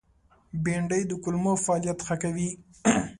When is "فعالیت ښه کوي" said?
1.65-2.49